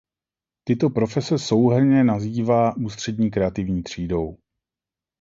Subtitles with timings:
[0.63, 4.37] Tyto profese souhrnně nazývá ústřední kreativní třídou.